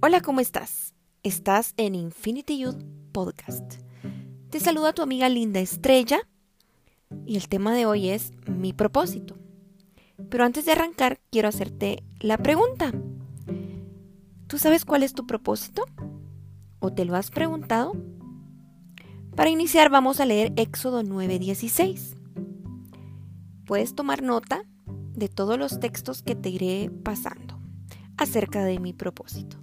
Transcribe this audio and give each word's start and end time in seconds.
Hola, 0.00 0.20
¿cómo 0.20 0.38
estás? 0.38 0.94
Estás 1.24 1.74
en 1.76 1.96
Infinity 1.96 2.56
Youth 2.56 2.84
Podcast. 3.10 3.74
Te 4.48 4.60
saluda 4.60 4.92
tu 4.92 5.02
amiga 5.02 5.28
Linda 5.28 5.58
Estrella 5.58 6.20
y 7.26 7.34
el 7.34 7.48
tema 7.48 7.74
de 7.74 7.84
hoy 7.84 8.10
es 8.10 8.30
mi 8.46 8.72
propósito. 8.72 9.36
Pero 10.30 10.44
antes 10.44 10.66
de 10.66 10.70
arrancar, 10.70 11.18
quiero 11.32 11.48
hacerte 11.48 12.04
la 12.20 12.38
pregunta. 12.38 12.92
¿Tú 14.46 14.58
sabes 14.58 14.84
cuál 14.84 15.02
es 15.02 15.14
tu 15.14 15.26
propósito? 15.26 15.84
¿O 16.78 16.92
te 16.92 17.04
lo 17.04 17.16
has 17.16 17.32
preguntado? 17.32 17.92
Para 19.34 19.50
iniciar 19.50 19.90
vamos 19.90 20.20
a 20.20 20.26
leer 20.26 20.52
Éxodo 20.54 21.02
9:16. 21.02 22.14
Puedes 23.66 23.96
tomar 23.96 24.22
nota 24.22 24.62
de 24.86 25.28
todos 25.28 25.58
los 25.58 25.80
textos 25.80 26.22
que 26.22 26.36
te 26.36 26.50
iré 26.50 26.88
pasando 27.02 27.58
acerca 28.16 28.64
de 28.64 28.78
mi 28.78 28.92
propósito. 28.92 29.58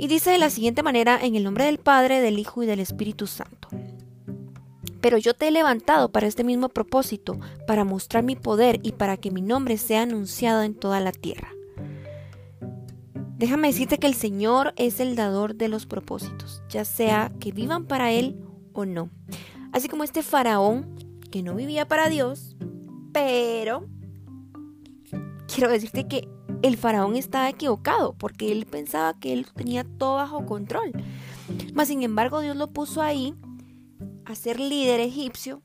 Y 0.00 0.06
dice 0.06 0.30
de 0.30 0.38
la 0.38 0.48
siguiente 0.48 0.82
manera, 0.82 1.18
en 1.22 1.34
el 1.34 1.44
nombre 1.44 1.66
del 1.66 1.76
Padre, 1.76 2.22
del 2.22 2.38
Hijo 2.38 2.62
y 2.62 2.66
del 2.66 2.80
Espíritu 2.80 3.26
Santo. 3.26 3.68
Pero 5.02 5.18
yo 5.18 5.34
te 5.34 5.46
he 5.46 5.50
levantado 5.50 6.10
para 6.10 6.26
este 6.26 6.42
mismo 6.42 6.70
propósito, 6.70 7.38
para 7.66 7.84
mostrar 7.84 8.24
mi 8.24 8.34
poder 8.34 8.80
y 8.82 8.92
para 8.92 9.18
que 9.18 9.30
mi 9.30 9.42
nombre 9.42 9.76
sea 9.76 10.00
anunciado 10.00 10.62
en 10.62 10.74
toda 10.74 11.00
la 11.00 11.12
tierra. 11.12 11.50
Déjame 13.36 13.68
decirte 13.68 13.98
que 13.98 14.06
el 14.06 14.14
Señor 14.14 14.72
es 14.76 15.00
el 15.00 15.16
dador 15.16 15.54
de 15.54 15.68
los 15.68 15.84
propósitos, 15.84 16.62
ya 16.70 16.86
sea 16.86 17.30
que 17.38 17.52
vivan 17.52 17.84
para 17.84 18.10
Él 18.10 18.40
o 18.72 18.86
no. 18.86 19.10
Así 19.70 19.90
como 19.90 20.02
este 20.02 20.22
faraón 20.22 20.96
que 21.30 21.42
no 21.42 21.54
vivía 21.54 21.86
para 21.86 22.08
Dios, 22.08 22.56
pero 23.12 23.86
quiero 25.46 25.70
decirte 25.70 26.08
que 26.08 26.26
el 26.62 26.76
faraón 26.76 27.16
estaba 27.16 27.48
equivocado 27.48 28.14
porque 28.14 28.52
él 28.52 28.66
pensaba 28.66 29.18
que 29.18 29.32
él 29.32 29.46
tenía 29.54 29.84
todo 29.84 30.16
bajo 30.16 30.46
control. 30.46 30.92
Mas 31.74 31.88
sin 31.88 32.02
embargo 32.02 32.40
Dios 32.40 32.56
lo 32.56 32.72
puso 32.72 33.02
ahí 33.02 33.34
a 34.24 34.34
ser 34.34 34.60
líder 34.60 35.00
egipcio 35.00 35.62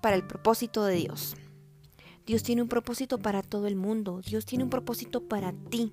para 0.00 0.16
el 0.16 0.26
propósito 0.26 0.84
de 0.84 0.96
Dios. 0.96 1.36
Dios 2.26 2.42
tiene 2.42 2.62
un 2.62 2.68
propósito 2.68 3.18
para 3.18 3.42
todo 3.42 3.66
el 3.66 3.76
mundo. 3.76 4.20
Dios 4.20 4.44
tiene 4.44 4.64
un 4.64 4.70
propósito 4.70 5.28
para 5.28 5.52
ti. 5.70 5.92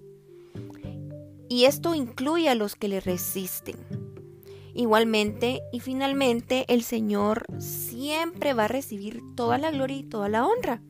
Y 1.48 1.66
esto 1.66 1.96
incluye 1.96 2.50
a 2.50 2.56
los 2.56 2.76
que 2.76 2.88
le 2.88 3.00
resisten. 3.00 3.76
Igualmente 4.74 5.62
y 5.72 5.80
finalmente 5.80 6.66
el 6.68 6.84
Señor 6.84 7.46
siempre 7.60 8.54
va 8.54 8.66
a 8.66 8.68
recibir 8.68 9.22
toda 9.36 9.58
la 9.58 9.72
gloria 9.72 9.98
y 9.98 10.04
toda 10.04 10.28
la 10.28 10.46
honra. 10.46 10.82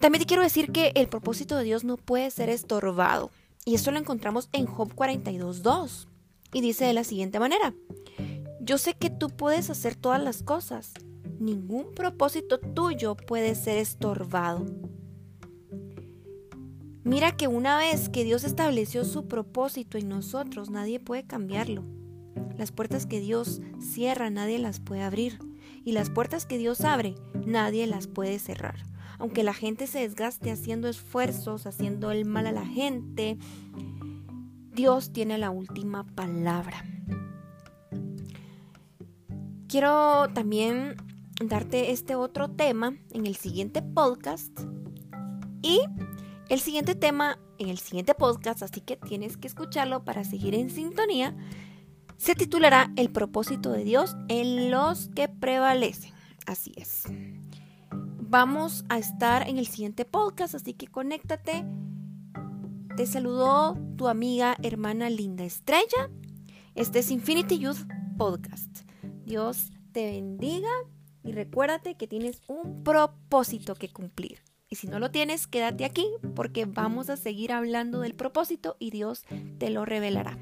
También 0.00 0.22
te 0.22 0.26
quiero 0.26 0.42
decir 0.42 0.72
que 0.72 0.92
el 0.94 1.08
propósito 1.08 1.58
de 1.58 1.64
Dios 1.64 1.84
no 1.84 1.98
puede 1.98 2.30
ser 2.30 2.48
estorbado. 2.48 3.30
Y 3.66 3.74
esto 3.74 3.90
lo 3.90 3.98
encontramos 3.98 4.48
en 4.52 4.64
Job 4.64 4.94
42.2. 4.94 6.06
Y 6.54 6.62
dice 6.62 6.86
de 6.86 6.94
la 6.94 7.04
siguiente 7.04 7.38
manera. 7.38 7.74
Yo 8.62 8.78
sé 8.78 8.94
que 8.94 9.10
tú 9.10 9.28
puedes 9.28 9.68
hacer 9.68 9.96
todas 9.96 10.22
las 10.22 10.42
cosas. 10.42 10.94
Ningún 11.38 11.92
propósito 11.94 12.58
tuyo 12.58 13.14
puede 13.14 13.54
ser 13.54 13.76
estorbado. 13.76 14.64
Mira 17.04 17.36
que 17.36 17.46
una 17.46 17.76
vez 17.76 18.08
que 18.08 18.24
Dios 18.24 18.44
estableció 18.44 19.04
su 19.04 19.28
propósito 19.28 19.98
en 19.98 20.08
nosotros, 20.08 20.70
nadie 20.70 20.98
puede 20.98 21.24
cambiarlo. 21.24 21.84
Las 22.56 22.72
puertas 22.72 23.04
que 23.04 23.20
Dios 23.20 23.60
cierra, 23.80 24.30
nadie 24.30 24.58
las 24.58 24.80
puede 24.80 25.02
abrir. 25.02 25.40
Y 25.84 25.92
las 25.92 26.08
puertas 26.08 26.46
que 26.46 26.56
Dios 26.56 26.82
abre, 26.82 27.16
nadie 27.44 27.86
las 27.86 28.06
puede 28.06 28.38
cerrar 28.38 28.89
aunque 29.20 29.44
la 29.44 29.54
gente 29.54 29.86
se 29.86 30.00
desgaste 30.00 30.50
haciendo 30.50 30.88
esfuerzos, 30.88 31.66
haciendo 31.66 32.10
el 32.10 32.24
mal 32.24 32.46
a 32.46 32.52
la 32.52 32.66
gente, 32.66 33.36
Dios 34.72 35.12
tiene 35.12 35.36
la 35.36 35.50
última 35.50 36.04
palabra. 36.04 36.84
Quiero 39.68 40.28
también 40.32 40.96
darte 41.44 41.92
este 41.92 42.16
otro 42.16 42.50
tema 42.50 42.96
en 43.12 43.26
el 43.26 43.36
siguiente 43.36 43.82
podcast 43.82 44.58
y 45.62 45.80
el 46.48 46.60
siguiente 46.60 46.94
tema 46.94 47.38
en 47.58 47.68
el 47.68 47.78
siguiente 47.78 48.14
podcast, 48.14 48.62
así 48.62 48.80
que 48.80 48.96
tienes 48.96 49.36
que 49.36 49.46
escucharlo 49.48 50.02
para 50.02 50.24
seguir 50.24 50.54
en 50.54 50.70
sintonía, 50.70 51.36
se 52.16 52.34
titulará 52.34 52.90
El 52.96 53.10
propósito 53.10 53.70
de 53.70 53.84
Dios 53.84 54.16
en 54.28 54.70
los 54.70 55.08
que 55.14 55.28
prevalecen. 55.28 56.12
Así 56.46 56.72
es 56.74 57.04
vamos 58.30 58.84
a 58.88 58.96
estar 58.96 59.48
en 59.48 59.58
el 59.58 59.66
siguiente 59.66 60.04
podcast, 60.04 60.54
así 60.54 60.72
que 60.74 60.86
conéctate. 60.86 61.64
Te 62.96 63.04
saludó 63.04 63.76
tu 63.96 64.06
amiga 64.06 64.56
hermana 64.62 65.10
Linda 65.10 65.42
Estrella. 65.42 66.10
Este 66.76 67.00
es 67.00 67.10
Infinity 67.10 67.58
Youth 67.58 67.88
Podcast. 68.16 68.82
Dios 69.24 69.72
te 69.90 70.12
bendiga 70.12 70.70
y 71.24 71.32
recuérdate 71.32 71.96
que 71.96 72.06
tienes 72.06 72.40
un 72.46 72.84
propósito 72.84 73.74
que 73.74 73.92
cumplir. 73.92 74.38
Y 74.68 74.76
si 74.76 74.86
no 74.86 75.00
lo 75.00 75.10
tienes, 75.10 75.48
quédate 75.48 75.84
aquí 75.84 76.06
porque 76.36 76.66
vamos 76.66 77.10
a 77.10 77.16
seguir 77.16 77.50
hablando 77.50 77.98
del 77.98 78.14
propósito 78.14 78.76
y 78.78 78.90
Dios 78.90 79.24
te 79.58 79.70
lo 79.70 79.84
revelará. 79.84 80.38